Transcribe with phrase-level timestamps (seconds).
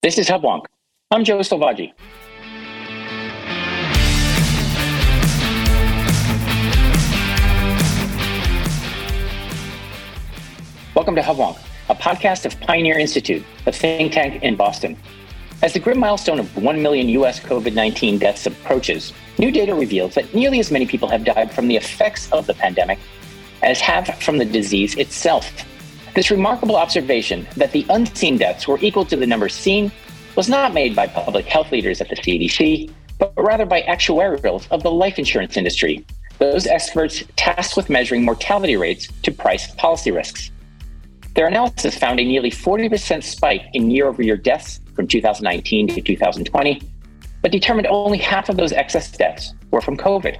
[0.00, 0.64] This is Hubwonk.
[1.10, 1.92] I'm Joe Selvaggi.
[10.94, 11.58] Welcome to Hubwonk,
[11.88, 14.96] a podcast of Pioneer Institute, a think tank in Boston.
[15.62, 20.14] As the grim milestone of 1 million US COVID 19 deaths approaches, new data reveals
[20.14, 23.00] that nearly as many people have died from the effects of the pandemic
[23.64, 25.52] as have from the disease itself.
[26.14, 29.92] This remarkable observation that the unseen deaths were equal to the numbers seen
[30.36, 34.82] was not made by public health leaders at the CDC, but rather by actuarials of
[34.82, 36.04] the life insurance industry,
[36.38, 40.50] those experts tasked with measuring mortality rates to price policy risks.
[41.34, 46.00] Their analysis found a nearly 40% spike in year over year deaths from 2019 to
[46.00, 46.82] 2020,
[47.42, 50.38] but determined only half of those excess deaths were from COVID.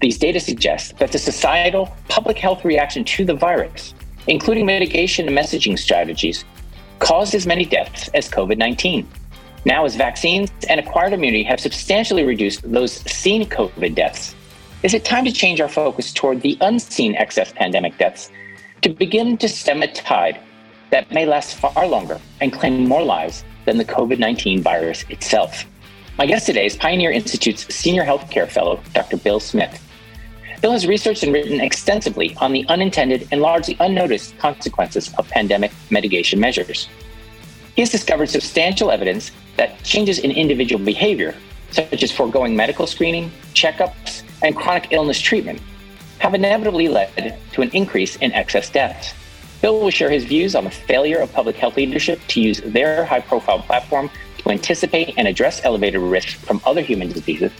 [0.00, 3.94] These data suggest that the societal public health reaction to the virus
[4.26, 6.44] including mitigation and messaging strategies,
[6.98, 9.08] caused as many deaths as COVID 19.
[9.66, 14.34] Now, as vaccines and acquired immunity have substantially reduced those seen COVID deaths,
[14.82, 18.30] is it time to change our focus toward the unseen excess pandemic deaths
[18.82, 20.38] to begin to stem a tide
[20.90, 25.64] that may last far longer and claim more lives than the COVID 19 virus itself?
[26.18, 29.16] My guest today is Pioneer Institute's Senior Healthcare Fellow, Dr.
[29.16, 29.83] Bill Smith.
[30.64, 35.70] Bill has researched and written extensively on the unintended and largely unnoticed consequences of pandemic
[35.90, 36.88] mitigation measures.
[37.76, 41.34] He has discovered substantial evidence that changes in individual behavior,
[41.70, 45.60] such as foregoing medical screening, checkups, and chronic illness treatment,
[46.20, 49.12] have inevitably led to an increase in excess deaths.
[49.60, 53.04] Bill will share his views on the failure of public health leadership to use their
[53.04, 57.52] high profile platform to anticipate and address elevated risks from other human diseases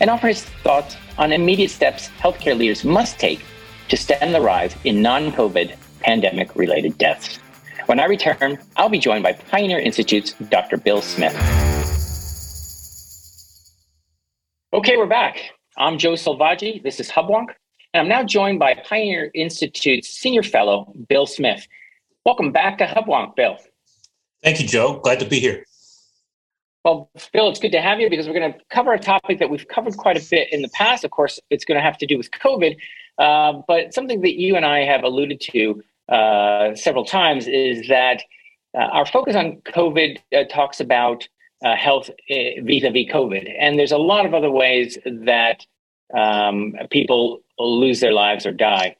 [0.00, 3.40] and offer his thoughts on immediate steps healthcare leaders must take
[3.88, 7.38] to stem the rise in non COVID pandemic related deaths.
[7.86, 10.76] When I return, I'll be joined by Pioneer Institute's Dr.
[10.76, 11.34] Bill Smith.
[14.72, 15.38] Okay, we're back.
[15.78, 16.82] I'm Joe Selvaggi.
[16.82, 17.48] This is Hubwonk,
[17.92, 21.66] and I'm now joined by Pioneer Institute's Senior Fellow, Bill Smith.
[22.24, 23.58] Welcome back to Hubwonk, Bill.
[24.42, 24.98] Thank you, Joe.
[25.02, 25.65] Glad to be here.
[26.86, 29.50] Well, Phil, it's good to have you because we're going to cover a topic that
[29.50, 31.02] we've covered quite a bit in the past.
[31.02, 32.76] Of course, it's going to have to do with COVID,
[33.18, 38.22] uh, but something that you and I have alluded to uh, several times is that
[38.72, 41.26] uh, our focus on COVID uh, talks about
[41.64, 43.52] uh, health vis a vis COVID.
[43.58, 45.66] And there's a lot of other ways that
[46.16, 48.94] um, people lose their lives or die.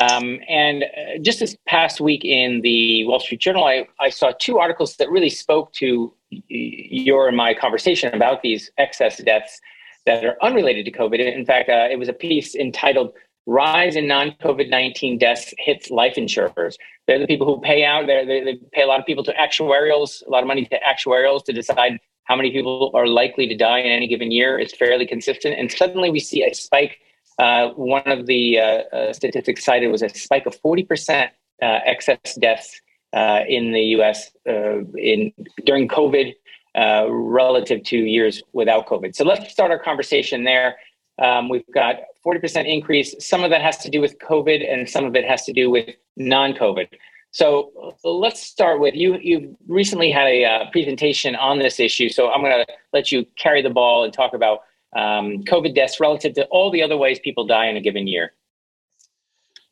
[0.00, 4.30] Um, and uh, just this past week in the Wall Street Journal, I, I saw
[4.38, 6.14] two articles that really spoke to
[6.48, 9.60] your and my conversation about these excess deaths
[10.06, 11.20] that are unrelated to COVID.
[11.20, 13.12] In fact, uh, it was a piece entitled
[13.46, 16.78] Rise in Non COVID 19 Deaths Hits Life Insurers.
[17.06, 20.24] They're the people who pay out, they they pay a lot of people to actuarials,
[20.26, 23.80] a lot of money to actuarials to decide how many people are likely to die
[23.80, 24.58] in any given year.
[24.58, 25.58] It's fairly consistent.
[25.58, 26.98] And suddenly we see a spike.
[27.38, 31.30] Uh, one of the uh, uh statistics cited was a spike of 40%
[31.62, 32.80] uh, excess deaths
[33.12, 34.30] uh, in the U.S.
[34.48, 35.32] Uh, in
[35.64, 36.34] during COVID
[36.74, 39.14] uh, relative to years without COVID.
[39.14, 40.76] So let's start our conversation there.
[41.22, 43.14] Um, we've got 40% increase.
[43.18, 45.70] Some of that has to do with COVID, and some of it has to do
[45.70, 46.88] with non-COVID.
[47.32, 49.18] So let's start with you.
[49.18, 53.26] You recently had a uh, presentation on this issue, so I'm going to let you
[53.36, 54.60] carry the ball and talk about
[54.94, 58.32] um, COVID deaths relative to all the other ways people die in a given year.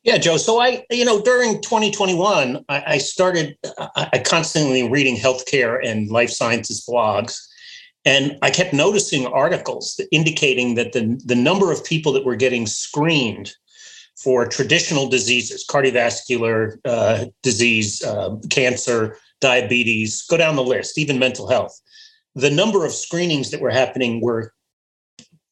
[0.03, 0.37] Yeah, Joe.
[0.37, 6.09] So I, you know, during 2021, I, I started, I, I constantly reading healthcare and
[6.09, 7.37] life sciences blogs.
[8.03, 12.65] And I kept noticing articles indicating that the, the number of people that were getting
[12.65, 13.53] screened
[14.15, 21.47] for traditional diseases, cardiovascular uh, disease, uh, cancer, diabetes, go down the list, even mental
[21.47, 21.79] health.
[22.33, 24.53] The number of screenings that were happening were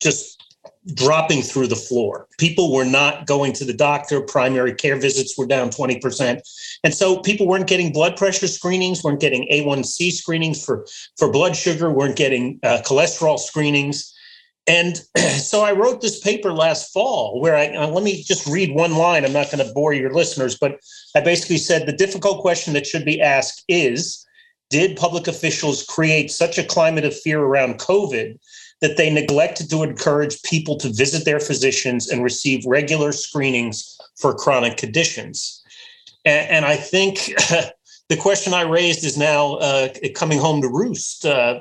[0.01, 0.48] just
[0.93, 2.27] dropping through the floor.
[2.37, 4.21] People were not going to the doctor.
[4.21, 6.41] Primary care visits were down 20%.
[6.83, 10.85] And so people weren't getting blood pressure screenings, weren't getting A1C screenings for,
[11.17, 14.13] for blood sugar, weren't getting uh, cholesterol screenings.
[14.67, 18.73] And so I wrote this paper last fall where I uh, let me just read
[18.73, 19.25] one line.
[19.25, 20.79] I'm not going to bore your listeners, but
[21.15, 24.25] I basically said the difficult question that should be asked is
[24.69, 28.37] Did public officials create such a climate of fear around COVID
[28.81, 34.33] that they neglected to encourage people to visit their physicians and receive regular screenings for
[34.33, 35.61] chronic conditions.
[36.25, 37.17] And, and I think
[38.09, 41.25] the question I raised is now uh, coming home to roost.
[41.25, 41.59] Uh,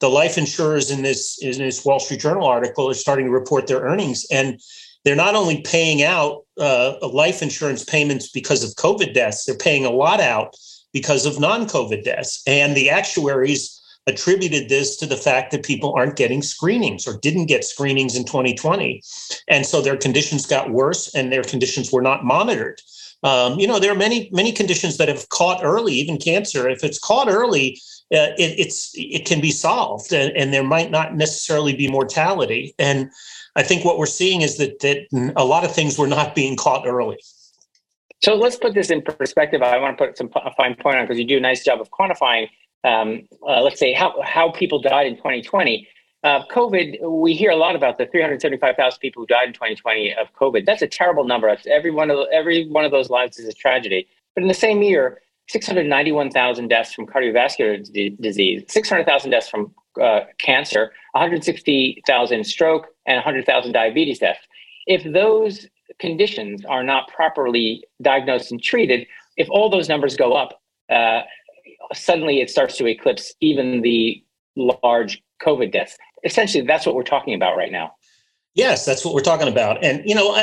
[0.00, 3.66] the life insurers in this in this Wall Street Journal article are starting to report
[3.66, 4.60] their earnings, and
[5.04, 9.84] they're not only paying out uh, life insurance payments because of COVID deaths; they're paying
[9.84, 10.54] a lot out
[10.92, 12.42] because of non-COVID deaths.
[12.46, 13.77] And the actuaries
[14.08, 18.24] attributed this to the fact that people aren't getting screenings or didn't get screenings in
[18.24, 19.02] 2020.
[19.46, 22.80] And so their conditions got worse and their conditions were not monitored.
[23.22, 26.68] Um, you know, there are many, many conditions that have caught early, even cancer.
[26.68, 27.78] If it's caught early,
[28.14, 32.74] uh, it, it's it can be solved, and, and there might not necessarily be mortality.
[32.78, 33.10] And
[33.56, 36.56] I think what we're seeing is that that a lot of things were not being
[36.56, 37.18] caught early.
[38.22, 39.62] So let's put this in perspective.
[39.62, 41.80] I want to put some a fine point on because you do a nice job
[41.80, 42.48] of quantifying.
[42.84, 45.88] Um, uh, let's say how how people died in 2020.
[46.24, 50.32] Uh, COVID, we hear a lot about the 375,000 people who died in 2020 of
[50.34, 50.66] COVID.
[50.66, 51.56] That's a terrible number.
[51.66, 54.08] Every one of every one of those lives is a tragedy.
[54.34, 60.20] But in the same year, 691,000 deaths from cardiovascular d- disease, 600,000 deaths from uh,
[60.38, 64.46] cancer, 160,000 stroke, and 100,000 diabetes deaths.
[64.86, 65.66] If those
[65.98, 70.60] conditions are not properly diagnosed and treated, if all those numbers go up,
[70.90, 71.22] uh,
[71.92, 74.22] suddenly it starts to eclipse even the
[74.56, 75.96] large COVID deaths.
[76.24, 77.92] Essentially, that's what we're talking about right now.
[78.54, 79.84] Yes, that's what we're talking about.
[79.84, 80.36] And, you know,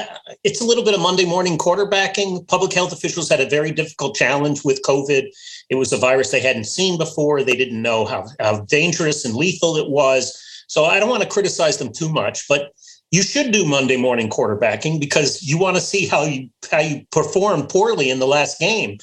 [0.45, 2.47] it's a little bit of Monday morning quarterbacking.
[2.47, 5.27] Public health officials had a very difficult challenge with COVID.
[5.69, 7.43] It was a virus they hadn't seen before.
[7.43, 10.41] They didn't know how, how dangerous and lethal it was.
[10.67, 12.71] So I don't want to criticize them too much, but
[13.11, 17.05] you should do Monday morning quarterbacking because you want to see how you how you
[17.11, 18.97] perform poorly in the last game.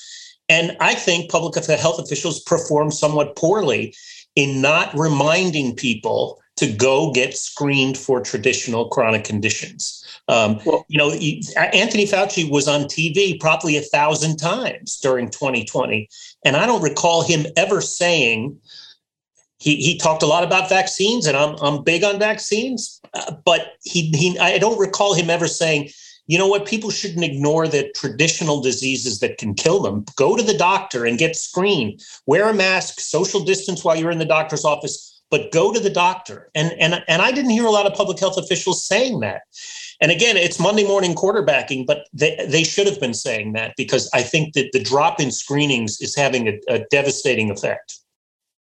[0.52, 3.94] And I think public health officials perform somewhat poorly
[4.36, 10.04] in not reminding people to go get screened for traditional chronic conditions.
[10.28, 11.10] Um, well, you know,
[11.56, 16.06] Anthony Fauci was on TV probably a thousand times during 2020,
[16.44, 18.58] and I don't recall him ever saying.
[19.58, 23.74] He, he talked a lot about vaccines, and I'm I'm big on vaccines, uh, but
[23.84, 25.90] he he I don't recall him ever saying,
[26.26, 30.04] you know what, people shouldn't ignore the traditional diseases that can kill them.
[30.16, 32.00] Go to the doctor and get screened.
[32.26, 35.90] Wear a mask, social distance while you're in the doctor's office but go to the
[35.90, 36.50] doctor.
[36.54, 39.40] And, and, and I didn't hear a lot of public health officials saying that.
[40.02, 44.10] And again, it's Monday morning quarterbacking, but they, they should have been saying that because
[44.12, 47.98] I think that the drop in screenings is having a, a devastating effect.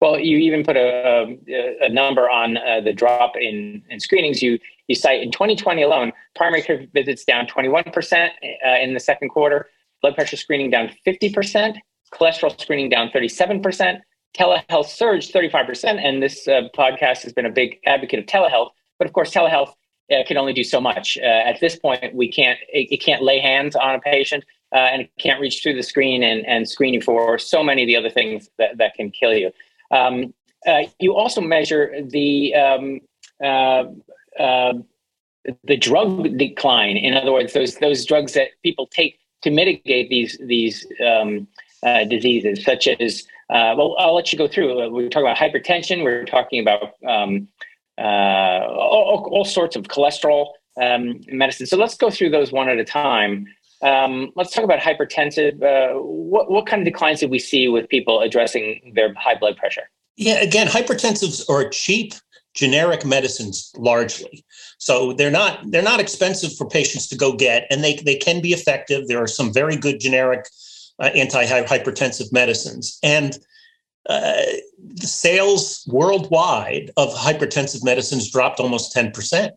[0.03, 4.43] Well, you even put a, a, a number on uh, the drop in, in screenings.
[4.43, 4.59] You
[4.91, 9.69] you cite in 2020 alone, primary care visits down 21% uh, in the second quarter,
[10.03, 11.77] blood pressure screening down 50%,
[12.13, 14.01] cholesterol screening down 37%,
[14.37, 16.05] telehealth surged 35%.
[16.05, 18.71] And this uh, podcast has been a big advocate of telehealth.
[18.99, 19.73] But of course, telehealth
[20.11, 21.17] uh, can only do so much.
[21.23, 24.45] Uh, at this point, we can't, it, it, can't lay hands on a patient
[24.75, 27.85] uh, and it can't reach through the screen and, and screen you for so many
[27.85, 29.53] of the other things that, that can kill you.
[29.93, 30.35] Um,
[30.67, 33.01] uh, you also measure the, um,
[34.39, 34.75] uh,
[35.65, 36.97] the drug decline.
[36.97, 41.49] In other words, those, those drugs that people take to mitigate these, these um,
[41.83, 44.81] diseases, such as uh, well, I'll let you go through.
[44.81, 46.05] Uh, we're talking about hypertension.
[46.05, 47.49] We're talking about um,
[47.99, 51.67] uh, all, all, sorts of cholesterol um, medicine.
[51.67, 53.47] So let's go through those one at a time.
[53.83, 55.61] Um, let's talk about hypertensive.
[55.63, 59.57] Uh, what, what kind of declines did we see with people addressing their high blood
[59.57, 59.91] pressure?
[60.17, 62.15] Yeah, again, hypertensives are cheap
[62.55, 64.45] generic medicines largely.
[64.79, 68.41] So they're not they're not expensive for patients to go get, and they they can
[68.41, 69.09] be effective.
[69.09, 70.47] There are some very good generic
[71.01, 72.99] uh, anti-hypertensive medicines.
[73.03, 73.39] And
[74.09, 74.43] uh,
[74.95, 79.51] the sales worldwide of hypertensive medicines dropped almost 10%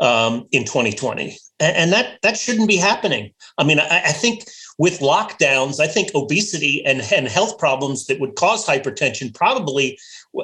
[0.00, 1.36] um, in 2020.
[1.60, 3.32] And, and, that, that shouldn't be happening.
[3.58, 4.44] I mean, I, I think
[4.78, 9.98] with lockdowns, I think obesity and, and health problems that would cause hypertension probably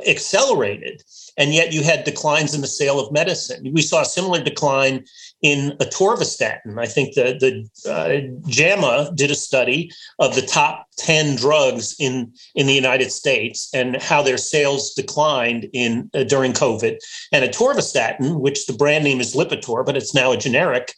[0.07, 1.03] accelerated.
[1.37, 3.71] And yet you had declines in the sale of medicine.
[3.73, 5.05] We saw a similar decline
[5.43, 6.79] in atorvastatin.
[6.79, 12.33] I think the, the uh, JAMA did a study of the top 10 drugs in,
[12.55, 16.99] in the United States and how their sales declined in uh, during COVID.
[17.33, 20.95] And atorvastatin, which the brand name is Lipitor, but it's now a generic,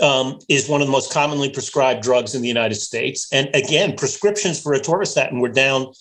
[0.00, 3.28] um, is one of the most commonly prescribed drugs in the United States.
[3.32, 5.92] And again, prescriptions for atorvastatin were down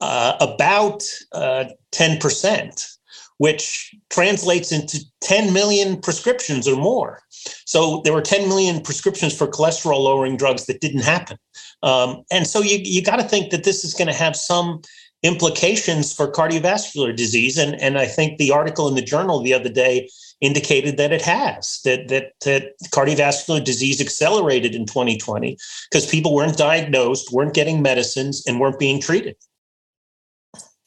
[0.00, 2.96] uh, about uh, 10%,
[3.40, 7.22] which translates into 10 million prescriptions or more.
[7.64, 11.38] So there were 10 million prescriptions for cholesterol lowering drugs that didn't happen.
[11.82, 14.82] Um, and so you, you got to think that this is going to have some
[15.22, 17.56] implications for cardiovascular disease.
[17.56, 20.10] And, and I think the article in the journal the other day
[20.42, 25.56] indicated that it has, that, that, that cardiovascular disease accelerated in 2020
[25.90, 29.36] because people weren't diagnosed, weren't getting medicines, and weren't being treated.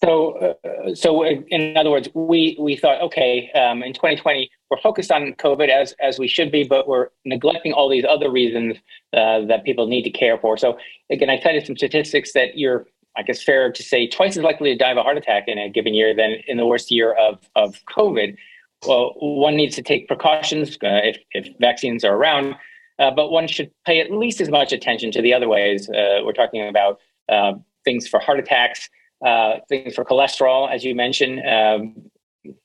[0.04, 0.34] So,
[0.66, 5.34] uh, so in other words, we we thought, okay, um, in 2020, we're focused on
[5.34, 8.76] COVID as as we should be, but we're neglecting all these other reasons
[9.14, 10.58] uh, that people need to care for.
[10.58, 10.78] So,
[11.10, 14.72] again, I cited some statistics that you're, I guess fair to say, twice as likely
[14.72, 17.14] to die of a heart attack in a given year than in the worst year
[17.14, 18.36] of, of COVID.
[18.86, 22.56] Well, one needs to take precautions uh, if, if vaccines are around,
[23.00, 25.90] uh, but one should pay at least as much attention to the other ways.
[25.90, 27.54] Uh, we're talking about uh,
[27.86, 28.90] things for heart attacks,
[29.26, 31.40] uh, things for cholesterol, as you mentioned.
[31.48, 32.10] Um,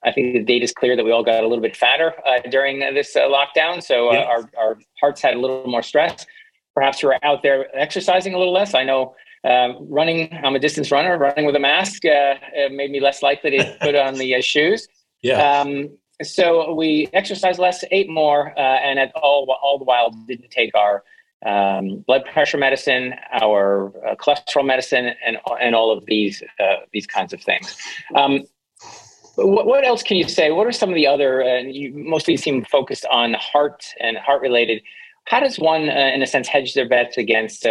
[0.05, 2.41] I think the data is clear that we all got a little bit fatter uh,
[2.51, 4.25] during this lockdown, so yeah.
[4.25, 6.27] our, our hearts had a little more stress.
[6.75, 8.75] Perhaps you're out there exercising a little less.
[8.75, 11.17] I know uh, running, I'm a distance runner.
[11.17, 12.35] Running with a mask uh,
[12.71, 14.89] made me less likely to put on the uh, shoes.
[15.23, 15.61] Yeah.
[15.61, 15.91] Um,
[16.23, 20.75] so we exercised less, ate more, uh, and at all all the while didn't take
[20.75, 21.05] our
[21.45, 27.07] um, blood pressure medicine, our uh, cholesterol medicine, and and all of these uh, these
[27.07, 27.77] kinds of things.
[28.15, 28.45] Um,
[29.37, 30.51] what, what, else can you say?
[30.51, 31.41] What are some of the other?
[31.41, 34.83] And you mostly seem focused on heart and heart related.
[35.27, 37.65] How does one, in a sense, hedge their bets against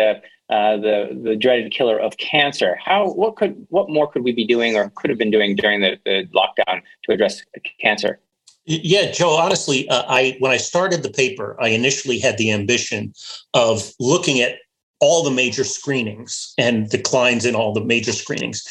[0.50, 2.78] uh, the the dreaded killer of cancer.
[2.84, 5.82] How what could what more could we be doing or could have been doing during
[5.82, 7.44] the, the lockdown to address
[7.82, 8.20] cancer?
[8.68, 9.30] Yeah, Joe.
[9.30, 13.14] Honestly, uh, I when I started the paper, I initially had the ambition
[13.54, 14.56] of looking at
[15.00, 18.66] all the major screenings and declines in all the major screenings.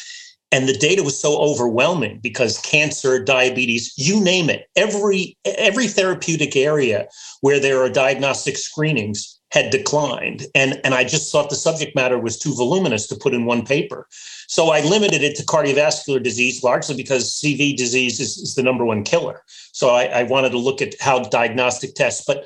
[0.51, 6.55] And the data was so overwhelming because cancer, diabetes, you name it, every every therapeutic
[6.55, 7.07] area
[7.41, 10.43] where there are diagnostic screenings had declined.
[10.55, 13.65] And, and I just thought the subject matter was too voluminous to put in one
[13.65, 14.07] paper.
[14.47, 18.85] So I limited it to cardiovascular disease, largely because CV disease is, is the number
[18.85, 19.43] one killer.
[19.71, 22.45] So I, I wanted to look at how diagnostic tests, but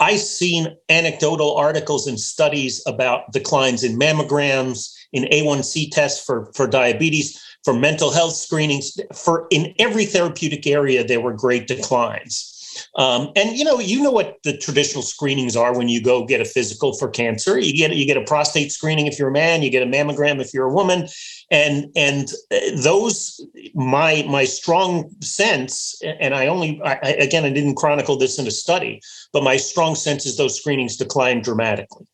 [0.00, 6.66] I've seen anecdotal articles and studies about declines in mammograms, in A1C tests for, for
[6.66, 8.98] diabetes, for mental health screenings.
[9.14, 12.54] For in every therapeutic area, there were great declines.
[12.96, 16.40] Um, and you know, you know what the traditional screenings are when you go get
[16.40, 17.58] a physical for cancer.
[17.58, 19.62] You get you get a prostate screening if you're a man.
[19.62, 21.08] You get a mammogram if you're a woman.
[21.50, 23.40] And and uh, those
[23.74, 28.50] my my strong sense, and I only I, again I didn't chronicle this in a
[28.50, 29.00] study,
[29.32, 32.06] but my strong sense is those screenings decline dramatically.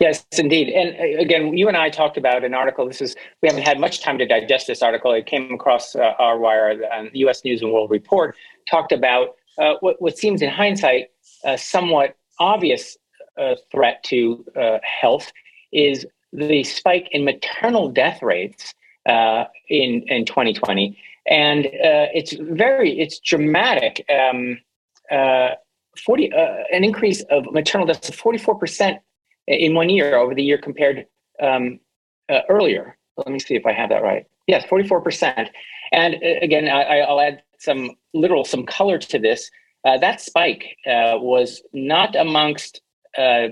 [0.00, 0.70] Yes, indeed.
[0.70, 2.86] And uh, again, you and I talked about an article.
[2.86, 5.12] This is we haven't had much time to digest this article.
[5.12, 7.44] It came across uh, our wire, the U.S.
[7.44, 8.34] News and World Report,
[8.68, 11.08] talked about uh, what, what seems in hindsight
[11.44, 12.96] a somewhat obvious
[13.38, 15.30] uh, threat to uh, health
[15.72, 18.74] is the spike in maternal death rates
[19.06, 20.96] uh, in in 2020,
[21.28, 24.04] and uh, it's very it's dramatic.
[24.08, 24.58] Um,
[26.04, 26.32] 40
[26.72, 28.98] an increase of maternal deaths of 44 percent
[29.46, 31.06] in one year over the year compared
[31.42, 31.80] um,
[32.48, 32.96] earlier.
[33.16, 34.26] Let me see if I have that right.
[34.46, 35.50] Yes, 44 percent.
[35.92, 39.50] And again, I, will add some literal some color to this.
[39.84, 42.80] Uh, that spike uh, was not amongst
[43.18, 43.48] uh,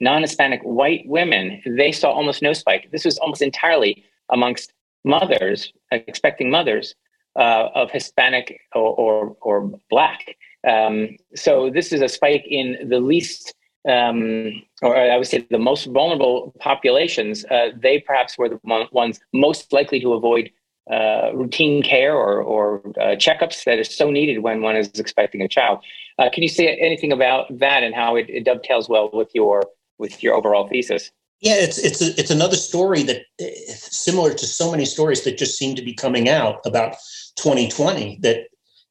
[0.00, 1.62] non-Hispanic white women.
[1.64, 2.90] They saw almost no spike.
[2.90, 4.72] This was almost entirely amongst
[5.04, 6.94] mothers, expecting mothers
[7.36, 10.36] uh, of Hispanic or or, or Black.
[10.66, 13.54] Um, so this is a spike in the least.
[13.86, 19.20] Um, or I would say the most vulnerable populations, uh, they perhaps were the ones
[19.32, 20.50] most likely to avoid
[20.90, 25.42] uh, routine care or, or uh, checkups that is so needed when one is expecting
[25.42, 25.80] a child.
[26.18, 29.64] Uh, can you say anything about that and how it, it, dovetails well with your
[29.98, 31.10] with your overall thesis?
[31.40, 33.22] Yeah, it's it's a, it's another story that
[33.66, 36.94] similar to so many stories that just seem to be coming out about
[37.36, 38.46] 2020 that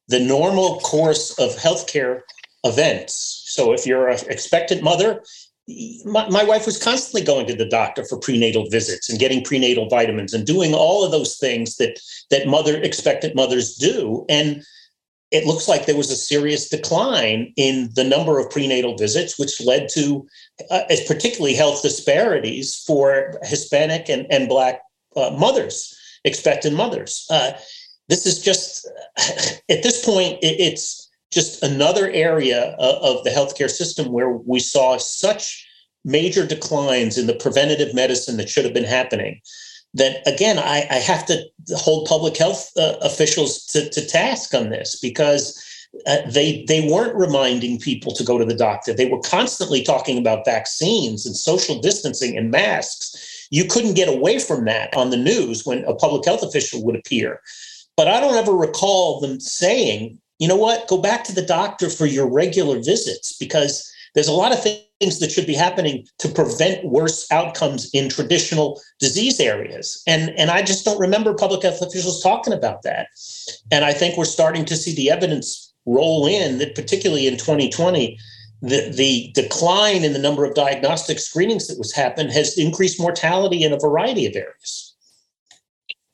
[0.07, 2.21] the normal course of healthcare
[2.65, 3.43] events.
[3.55, 5.23] So if you're an expectant mother
[6.05, 9.89] my, my wife was constantly going to the doctor for prenatal visits and getting prenatal
[9.89, 14.25] vitamins and doing all of those things that that mother expectant mothers do.
[14.29, 14.63] And
[15.31, 19.59] it looks like there was a serious decline in the number of prenatal visits which
[19.59, 20.27] led to
[20.69, 24.81] uh, particularly health disparities for hispanic and, and black
[25.15, 27.25] uh, mothers expectant mothers.
[27.31, 27.53] Uh,
[28.07, 31.04] this is just at this point it, it's
[31.35, 35.67] just another area of the healthcare system where we saw such
[36.05, 39.41] major declines in the preventative medicine that should have been happening
[39.95, 41.43] that again I, I have to
[41.75, 45.61] hold public health uh, officials to, to, task on this because
[46.05, 48.93] uh, they they weren't reminding people to go to the doctor.
[48.93, 53.47] They were constantly talking about vaccines and social distancing and masks.
[53.51, 56.97] You couldn't get away from that on the news when a public health official would
[56.97, 57.41] appear.
[57.97, 60.87] But i don't ever recall them saying you know what?
[60.87, 65.19] Go back to the doctor for your regular visits because there's a lot of things
[65.19, 70.01] that should be happening to prevent worse outcomes in traditional disease areas.
[70.07, 73.07] And, and I just don't remember public health officials talking about that.
[73.71, 78.17] And I think we're starting to see the evidence roll in that, particularly in 2020,
[78.61, 83.63] the, the decline in the number of diagnostic screenings that was happened has increased mortality
[83.63, 84.84] in a variety of areas.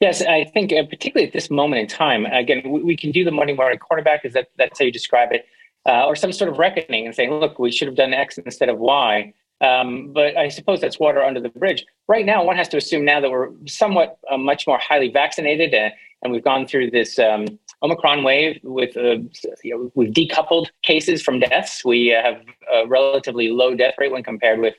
[0.02, 3.24] Yes, I think uh, particularly at this moment in time, again, we, we, can do
[3.24, 5.46] the money morning quarterback, is that that's how you describe it,
[5.88, 8.68] uh, or some sort of reckoning and saying, look, we should have done X instead
[8.68, 9.32] of Y.
[9.62, 11.86] Um, but I suppose that's water under the bridge.
[12.08, 15.76] Right now, one has to assume now that we're somewhat uh, much more highly vaccinated,
[15.76, 15.92] uh,
[16.24, 17.46] and we've gone through this um,
[17.84, 19.18] Omicron wave with uh,
[19.64, 21.86] you know, we've decoupled cases from deaths.
[21.86, 22.42] We have
[22.74, 24.74] a relatively low death rate when compared with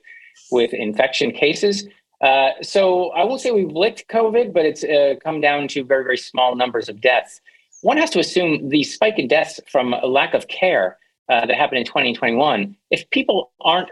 [0.50, 1.86] with infection cases.
[2.22, 6.04] Uh, so I won't say we've licked COVID, but it's uh, come down to very
[6.04, 7.40] very small numbers of deaths.
[7.82, 10.98] One has to assume the spike in deaths from a lack of care
[11.28, 12.76] uh, that happened in 2021.
[12.90, 13.90] If people aren't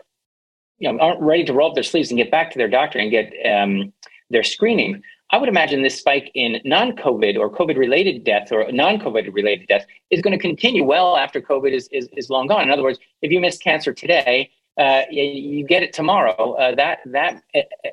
[0.78, 2.98] you know, aren't ready to roll up their sleeves and get back to their doctor
[2.98, 3.92] and get um,
[4.30, 9.68] their screening, I would imagine this spike in non-COVID or COVID-related death or non-COVID related
[9.68, 12.62] death is going to continue well after COVID is, is, is long gone.
[12.62, 16.54] In other words, if you miss cancer today, uh, you get it tomorrow.
[16.54, 17.42] Uh, that that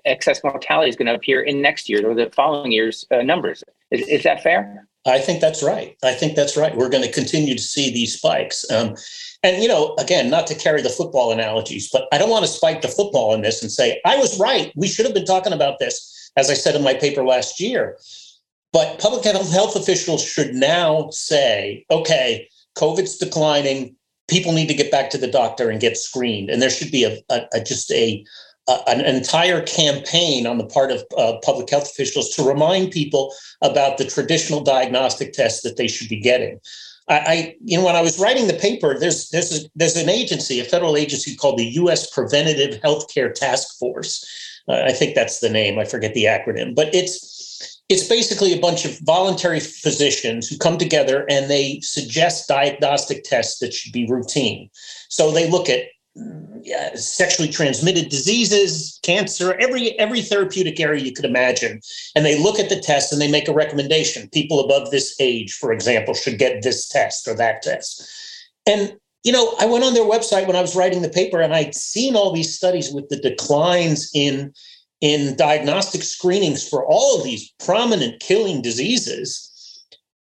[0.05, 3.63] excess mortality is going to appear in next year or the following year's uh, numbers.
[3.91, 4.87] Is, is that fair?
[5.05, 5.95] I think that's right.
[6.03, 6.75] I think that's right.
[6.75, 8.69] We're going to continue to see these spikes.
[8.69, 8.95] Um,
[9.41, 12.51] and, you know, again, not to carry the football analogies, but I don't want to
[12.51, 14.73] spike the football in this and say, I was right.
[14.75, 17.97] We should have been talking about this, as I said in my paper last year.
[18.73, 23.95] But public health officials should now say, okay, COVID's declining.
[24.27, 26.49] People need to get back to the doctor and get screened.
[26.49, 28.25] And there should be a, a, a just a,
[28.87, 33.97] an entire campaign on the part of uh, public health officials to remind people about
[33.97, 36.59] the traditional diagnostic tests that they should be getting.
[37.07, 40.09] I, I, you know, when I was writing the paper, there's there's a, there's an
[40.09, 42.09] agency, a federal agency called the U.S.
[42.09, 44.25] Preventative Healthcare Task Force.
[44.67, 45.79] Uh, I think that's the name.
[45.79, 47.36] I forget the acronym, but it's
[47.89, 53.59] it's basically a bunch of voluntary physicians who come together and they suggest diagnostic tests
[53.59, 54.69] that should be routine.
[55.09, 55.83] So they look at
[56.17, 61.79] mm, yeah, sexually transmitted diseases, cancer, every every therapeutic area you could imagine.
[62.13, 64.29] And they look at the test and they make a recommendation.
[64.29, 68.05] People above this age, for example, should get this test or that test.
[68.65, 71.53] And you know, I went on their website when I was writing the paper and
[71.53, 74.53] I'd seen all these studies with the declines in
[75.01, 79.43] in diagnostic screenings for all of these prominent killing diseases.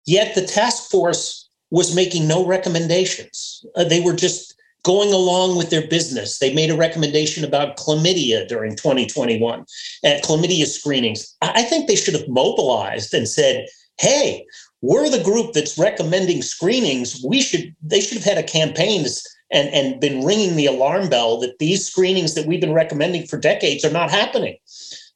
[0.06, 3.64] Yet the task force was making no recommendations.
[3.76, 4.54] Uh, they were just
[4.84, 6.38] going along with their business.
[6.38, 9.64] They made a recommendation about chlamydia during 2021
[10.04, 11.36] at chlamydia screenings.
[11.42, 13.66] I think they should have mobilized and said,
[14.00, 14.46] hey,
[14.80, 17.22] we're the group that's recommending screenings.
[17.26, 19.04] We should, they should have had a campaign
[19.50, 23.38] and, and been ringing the alarm bell that these screenings that we've been recommending for
[23.38, 24.56] decades are not happening.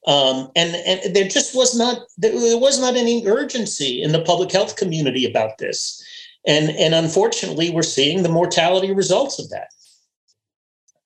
[0.06, 4.50] Um, and, and there just was not, there was not any urgency in the public
[4.50, 6.02] health community about this.
[6.46, 9.68] And, and unfortunately, we're seeing the mortality results of that.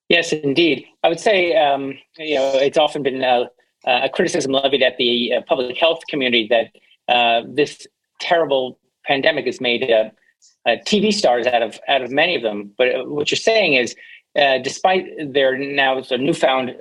[0.09, 0.85] Yes, indeed.
[1.03, 3.45] I would say, um, you know, it's often been uh,
[3.85, 7.85] uh a criticism levied at the uh, public health community that uh, this
[8.19, 10.09] terrible pandemic has made uh,
[10.65, 12.71] uh, TV stars out of out of many of them.
[12.77, 13.95] But what you're saying is,
[14.35, 16.75] despite their now sort of newfound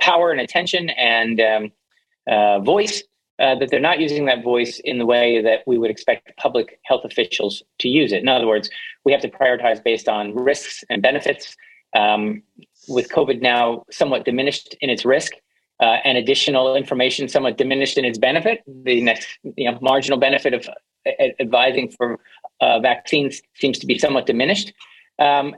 [0.00, 3.02] power and attention and um, voice,
[3.38, 6.78] uh, that they're not using that voice in the way that we would expect public
[6.84, 8.22] health officials to use it.
[8.22, 8.70] In other words,
[9.04, 11.56] we have to prioritize based on risks and benefits.
[11.94, 12.42] Um,
[12.88, 15.32] with COVID now somewhat diminished in its risk
[15.80, 20.54] uh, and additional information somewhat diminished in its benefit, the next you know, marginal benefit
[20.54, 20.68] of
[21.06, 22.20] uh, advising for
[22.62, 24.72] uh, vaccines seems to be somewhat diminished.
[25.18, 25.56] Um,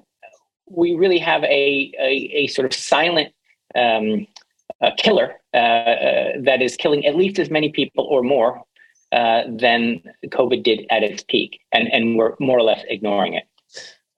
[0.67, 3.33] we really have a, a, a, sort of silent
[3.75, 4.27] um,
[4.97, 8.63] killer uh, uh, that is killing at least as many people or more
[9.13, 13.45] uh, than COVID did at its peak, and and we're more or less ignoring it.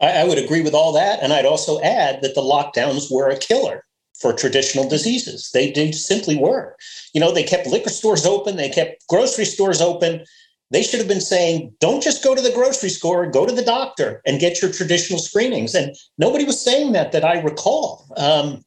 [0.01, 3.29] I, I would agree with all that, and I'd also add that the lockdowns were
[3.29, 3.85] a killer
[4.21, 5.51] for traditional diseases.
[5.53, 6.77] They, they simply were.
[7.13, 10.25] You know, they kept liquor stores open, they kept grocery stores open.
[10.71, 13.63] They should have been saying, don't just go to the grocery store, go to the
[13.63, 15.75] doctor and get your traditional screenings.
[15.75, 18.05] And nobody was saying that that I recall.
[18.17, 18.65] Um,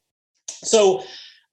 [0.48, 1.02] so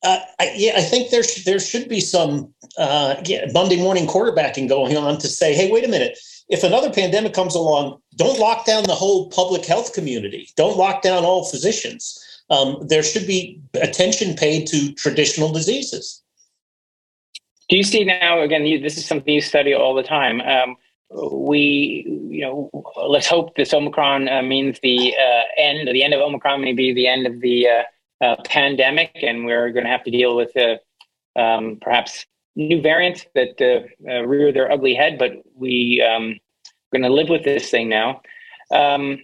[0.03, 4.07] uh, I, yeah, I think there sh- there should be some uh, yeah, Monday morning
[4.07, 6.17] quarterbacking going on to say, hey, wait a minute.
[6.49, 10.49] If another pandemic comes along, don't lock down the whole public health community.
[10.55, 12.17] Don't lock down all physicians.
[12.49, 16.23] Um, there should be attention paid to traditional diseases.
[17.69, 18.41] Do you see now?
[18.41, 20.39] Again, you, this is something you study all the time.
[20.41, 20.75] Um,
[21.33, 22.69] we, you know,
[23.07, 25.87] let's hope this Omicron uh, means the uh, end.
[25.87, 29.71] The end of Omicron may be the end of the uh, uh, pandemic, and we're
[29.71, 30.77] going to have to deal with uh,
[31.39, 32.25] um, perhaps
[32.55, 35.17] new variants that uh, rear their ugly head.
[35.17, 36.39] But we um,
[36.91, 38.21] going to live with this thing now.
[38.71, 39.19] Um,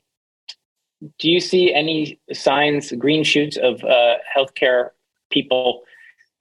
[1.20, 3.84] do you see any signs, green shoots of
[4.36, 4.92] healthcare
[5.32, 5.84] people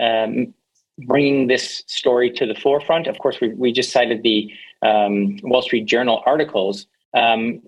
[0.01, 0.55] um,
[0.99, 3.07] bringing this story to the forefront?
[3.07, 4.53] Of course, we, we just cited the
[4.83, 6.87] um, Wall Street Journal articles.
[7.15, 7.61] Um,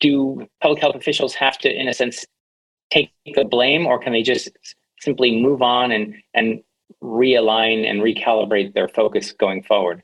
[0.00, 2.24] do public health officials have to, in a sense,
[2.90, 4.50] take the blame, or can they just
[5.00, 6.62] simply move on and and
[7.02, 10.02] realign and recalibrate their focus going forward?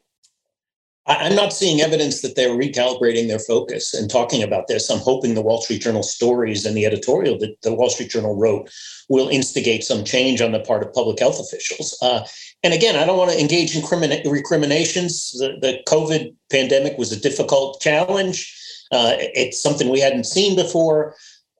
[1.08, 4.90] I'm not seeing evidence that they're recalibrating their focus and talking about this.
[4.90, 8.36] I'm hoping the Wall Street Journal stories and the editorial that the Wall Street Journal
[8.36, 8.70] wrote
[9.08, 11.96] will instigate some change on the part of public health officials.
[12.02, 12.26] Uh,
[12.62, 15.30] and again, I don't want to engage in crimin- recriminations.
[15.32, 18.54] The, the, COVID pandemic was a difficult challenge.
[18.92, 21.14] Uh, it's something we hadn't seen before.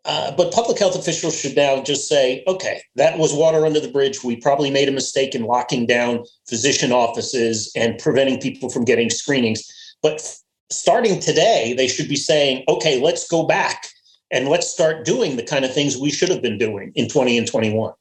[0.09, 3.91] Uh, but public health officials should now just say, okay, that was water under the
[3.91, 4.25] bridge.
[4.25, 9.11] We probably made a mistake in locking down physician offices and preventing people from getting
[9.11, 9.71] screenings.
[10.03, 10.39] But f-
[10.71, 13.89] starting today, they should be saying, okay, let's go back
[14.31, 17.37] and let's start doing the kind of things we should have been doing in 20
[17.37, 17.93] and 21.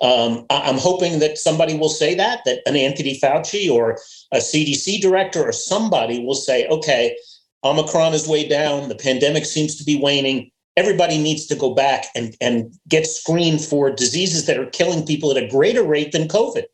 [0.00, 3.98] Um, I'm hoping that somebody will say that, that an Anthony Fauci or
[4.32, 7.14] a CDC director or somebody will say, okay,
[7.62, 12.06] Omicron is way down, the pandemic seems to be waning everybody needs to go back
[12.14, 16.28] and, and get screened for diseases that are killing people at a greater rate than
[16.28, 16.64] COVID.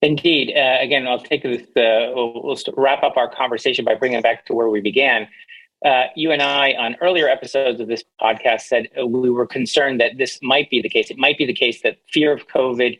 [0.00, 0.52] Indeed.
[0.54, 4.22] Uh, again, I'll take this, uh, we'll, we'll, wrap up our conversation by bringing it
[4.22, 5.28] back to where we began.
[5.84, 10.16] Uh, you and I, on earlier episodes of this podcast, said we were concerned that
[10.18, 11.10] this might be the case.
[11.10, 12.98] It might be the case that fear of COVID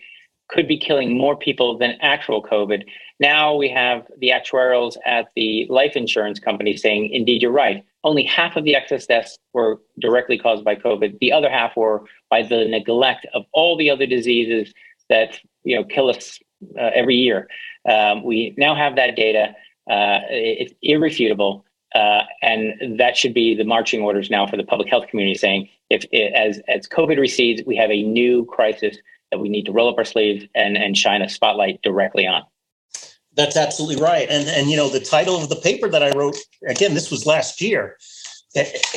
[0.49, 2.85] could be killing more people than actual COVID.
[3.21, 7.85] Now we have the actuarials at the life insurance company saying, indeed, you're right.
[8.03, 11.19] Only half of the excess deaths were directly caused by COVID.
[11.21, 14.73] The other half were by the neglect of all the other diseases
[15.09, 16.39] that you know kill us
[16.79, 17.49] uh, every year.
[17.89, 19.55] Um, we now have that data.
[19.91, 21.65] Uh, it's irrefutable.
[21.95, 25.69] Uh, and that should be the marching orders now for the public health community saying
[25.91, 26.05] if
[26.35, 28.97] as as COVID recedes, we have a new crisis
[29.35, 32.45] that we need to roll up our sleeves and, and shine a spotlight directly on.
[33.37, 34.29] That's absolutely right.
[34.31, 36.37] And and you know the title of the paper that I wrote
[36.69, 37.97] again this was last year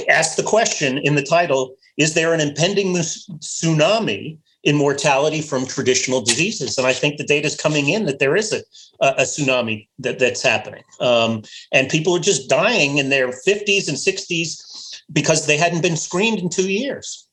[0.07, 6.21] asked the question in the title is there an impending tsunami in mortality from traditional
[6.21, 8.61] diseases and I think the data is coming in that there is a,
[9.01, 13.97] a tsunami that, that's happening um, and people are just dying in their 50s and
[13.97, 17.27] 60s because they hadn't been screened in two years.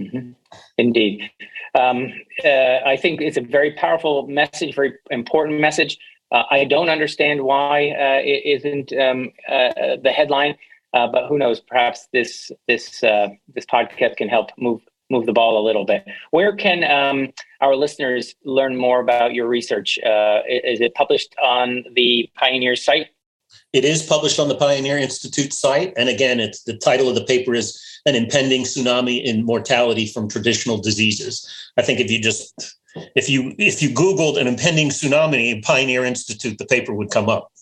[0.00, 0.32] Mm-hmm.
[0.78, 1.28] Indeed.
[1.74, 2.12] Um,
[2.44, 5.98] uh, I think it's a very powerful message, very important message.
[6.30, 10.56] Uh, I don't understand why uh, it isn't um, uh, the headline,
[10.94, 11.60] uh, but who knows?
[11.60, 16.06] Perhaps this this uh, this podcast can help move move the ball a little bit.
[16.30, 19.98] Where can um, our listeners learn more about your research?
[19.98, 23.08] is it published on the Pioneer site?
[23.72, 27.24] It is published on the Pioneer Institute site, and again, it's the title of the
[27.24, 32.78] paper is "An Impending Tsunami in Mortality from Traditional Diseases." I think if you just
[33.14, 37.28] if you if you googled an impending tsunami in pioneer institute the paper would come
[37.28, 37.52] up.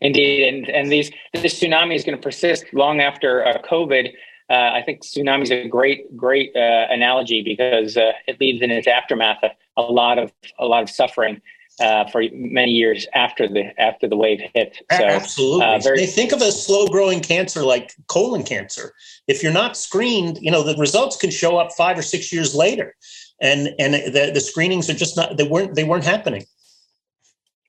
[0.00, 0.48] Indeed.
[0.48, 4.12] And and these this tsunami is going to persist long after uh, covid.
[4.50, 8.70] Uh, i think tsunami is a great great uh, analogy because uh, it leaves in
[8.70, 11.40] its aftermath a, a, lot of a lot of suffering
[11.80, 14.76] uh, for many years after the after the wave hit.
[14.92, 15.66] So, Absolutely.
[15.66, 18.92] Uh, very- they think of a slow growing cancer like colon cancer.
[19.26, 22.54] If you're not screened, you know the results can show up five or six years
[22.54, 22.94] later
[23.40, 26.44] and and the, the screenings are just not they weren't they weren't happening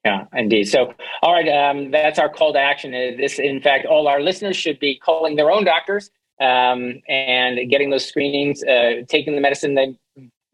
[0.06, 0.65] yeah, indeed.
[0.65, 2.94] So, all right, um, that's our call to action.
[2.94, 7.72] Uh, this, in fact, all our listeners should be calling their own doctors um, and
[7.72, 9.98] getting those screenings, uh, taking the medicine they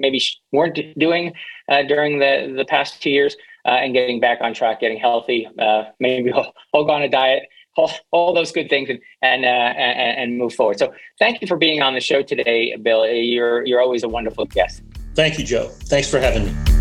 [0.02, 1.34] maybe weren't doing
[1.70, 3.36] uh, during the the past two years,
[3.66, 7.10] uh, and getting back on track, getting healthy, uh, maybe all, all go on a
[7.10, 7.44] diet,
[7.78, 10.80] all, all those good things, and and, uh, and and move forward.
[10.80, 13.08] So, thank you for being on the show today, Bill.
[13.08, 14.82] You're you're always a wonderful guest.
[15.16, 15.68] Thank you, Joe.
[15.86, 16.72] Thanks for having me.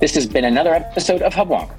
[0.00, 1.70] This has been another episode of Hubwonk,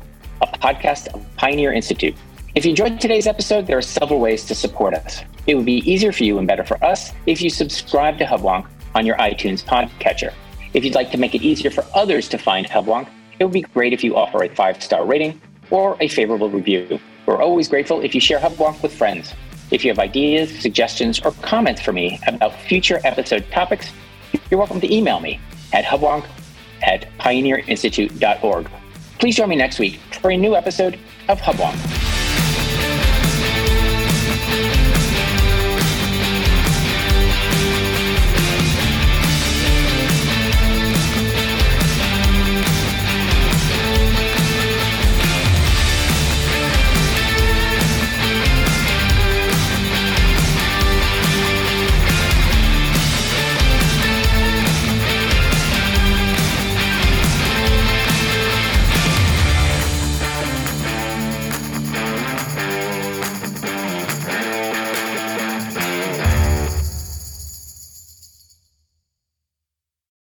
[0.42, 2.16] a podcast of Pioneer Institute.
[2.56, 5.24] If you enjoyed today's episode, there are several ways to support us.
[5.46, 8.66] It would be easier for you and better for us if you subscribe to Hubwonk
[8.96, 10.34] on your iTunes podcatcher.
[10.74, 13.08] If you'd like to make it easier for others to find Hubwonk,
[13.40, 17.00] it would be great if you offer a five star rating or a favorable review.
[17.26, 19.34] We're always grateful if you share Hubwonk with friends.
[19.72, 23.92] If you have ideas, suggestions, or comments for me about future episode topics,
[24.50, 25.40] you're welcome to email me
[25.74, 26.26] at hubwonk
[26.84, 28.70] at pioneerinstitute.org.
[29.20, 32.03] Please join me next week for a new episode of Hubwonk.